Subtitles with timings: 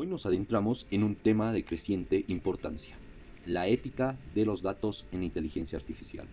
[0.00, 2.96] Hoy nos adentramos en un tema de creciente importancia,
[3.44, 6.26] la ética de los datos en inteligencia artificial.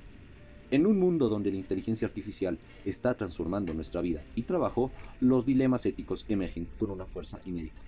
[0.72, 5.86] En un mundo donde la inteligencia artificial está transformando nuestra vida y trabajo, los dilemas
[5.86, 7.82] éticos emergen con una fuerza inédita.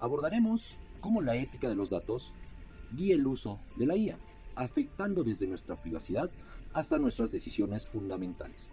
[0.00, 2.32] Abordaremos cómo la ética de los datos
[2.90, 4.18] guía el uso de la IA,
[4.56, 6.28] afectando desde nuestra privacidad
[6.72, 8.72] hasta nuestras decisiones fundamentales.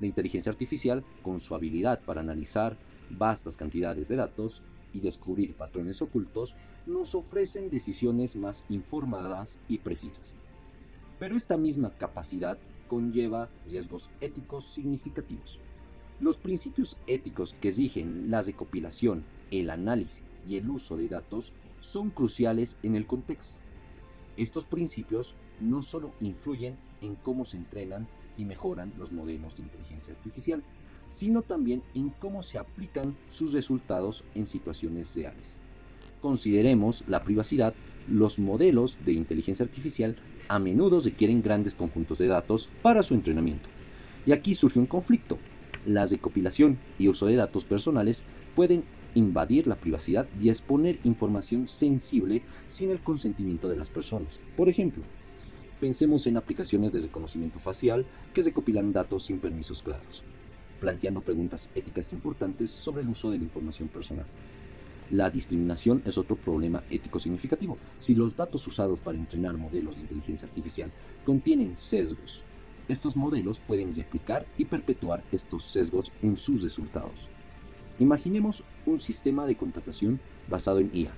[0.00, 2.76] La inteligencia artificial, con su habilidad para analizar
[3.10, 6.54] vastas cantidades de datos y descubrir patrones ocultos,
[6.86, 10.34] nos ofrecen decisiones más informadas y precisas.
[11.18, 15.58] Pero esta misma capacidad conlleva riesgos éticos significativos.
[16.20, 22.10] Los principios éticos que exigen la recopilación, el análisis y el uso de datos son
[22.10, 23.58] cruciales en el contexto.
[24.36, 30.14] Estos principios no solo influyen en cómo se entrenan y mejoran los modelos de inteligencia
[30.14, 30.62] artificial,
[31.10, 35.56] sino también en cómo se aplican sus resultados en situaciones reales.
[36.22, 37.74] Consideremos la privacidad
[38.08, 40.16] los modelos de inteligencia artificial
[40.48, 43.68] a menudo requieren grandes conjuntos de datos para su entrenamiento.
[44.26, 45.38] Y aquí surge un conflicto.
[45.86, 52.42] La recopilación y uso de datos personales pueden invadir la privacidad y exponer información sensible
[52.66, 54.40] sin el consentimiento de las personas.
[54.56, 55.02] Por ejemplo,
[55.80, 60.22] pensemos en aplicaciones de reconocimiento facial que recopilan datos sin permisos claros,
[60.80, 64.26] planteando preguntas éticas importantes sobre el uso de la información personal.
[65.10, 67.78] La discriminación es otro problema ético significativo.
[67.98, 70.90] Si los datos usados para entrenar modelos de inteligencia artificial
[71.24, 72.42] contienen sesgos,
[72.88, 77.28] estos modelos pueden replicar y perpetuar estos sesgos en sus resultados.
[77.98, 81.10] Imaginemos un sistema de contratación basado en IA,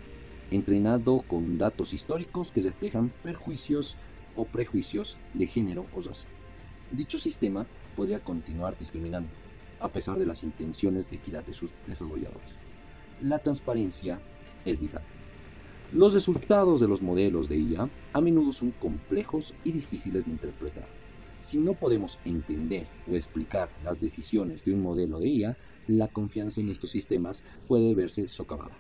[0.50, 3.96] entrenado con datos históricos que reflejan perjuicios
[4.36, 6.28] o prejuicios de género o raza.
[6.90, 9.28] Dicho sistema podría continuar discriminando,
[9.83, 12.62] a pesar de las intenciones de equidad de sus desarrolladores
[13.22, 14.20] la transparencia
[14.64, 15.02] es vital.
[15.92, 20.86] Los resultados de los modelos de IA a menudo son complejos y difíciles de interpretar.
[21.40, 26.61] Si no podemos entender o explicar las decisiones de un modelo de IA, la confianza
[26.61, 28.77] en estos sistemas puede verse socavada.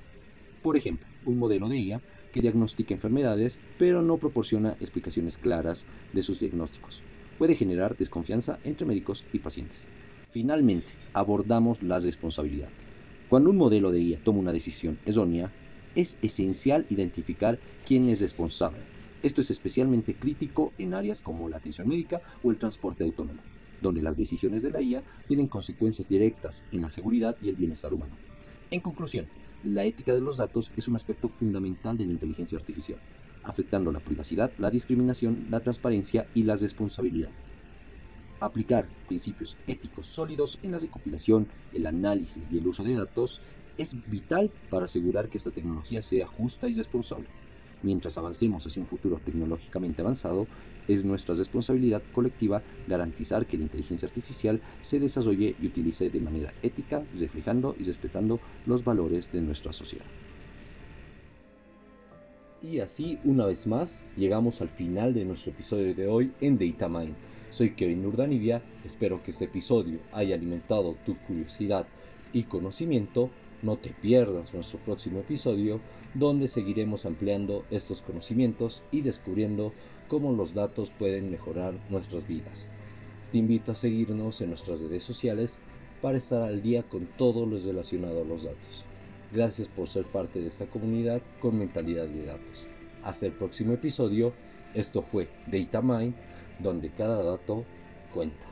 [0.62, 6.22] Por ejemplo, un modelo de IA que diagnostica enfermedades pero no proporciona explicaciones claras de
[6.22, 7.02] sus diagnósticos
[7.38, 9.88] puede generar desconfianza entre médicos y pacientes.
[10.32, 12.70] Finalmente, abordamos la responsabilidad.
[13.28, 15.52] Cuando un modelo de IA toma una decisión errónea,
[15.94, 18.80] es esencial identificar quién es responsable.
[19.22, 23.44] Esto es especialmente crítico en áreas como la atención médica o el transporte autónomo,
[23.82, 27.92] donde las decisiones de la IA tienen consecuencias directas en la seguridad y el bienestar
[27.92, 28.16] humano.
[28.70, 29.28] En conclusión,
[29.62, 32.98] la ética de los datos es un aspecto fundamental de la inteligencia artificial,
[33.42, 37.32] afectando la privacidad, la discriminación, la transparencia y la responsabilidad.
[38.42, 43.40] Aplicar principios éticos sólidos en la recopilación, el análisis y el uso de datos
[43.78, 47.28] es vital para asegurar que esta tecnología sea justa y responsable.
[47.84, 50.48] Mientras avancemos hacia un futuro tecnológicamente avanzado,
[50.88, 56.52] es nuestra responsabilidad colectiva garantizar que la inteligencia artificial se desarrolle y utilice de manera
[56.64, 60.06] ética, reflejando y respetando los valores de nuestra sociedad.
[62.60, 67.14] Y así, una vez más, llegamos al final de nuestro episodio de hoy en DataMind
[67.52, 71.86] soy Kevin Urdanibia, espero que este episodio haya alimentado tu curiosidad
[72.32, 73.30] y conocimiento.
[73.60, 75.78] No te pierdas nuestro próximo episodio
[76.14, 79.74] donde seguiremos ampliando estos conocimientos y descubriendo
[80.08, 82.70] cómo los datos pueden mejorar nuestras vidas.
[83.30, 85.58] Te invito a seguirnos en nuestras redes sociales
[86.00, 88.82] para estar al día con todo lo relacionado a los datos.
[89.30, 92.66] Gracias por ser parte de esta comunidad con mentalidad de datos.
[93.02, 94.32] Hasta el próximo episodio.
[94.74, 96.14] Esto fue DataMind
[96.62, 97.64] donde cada dato
[98.14, 98.46] cuenta.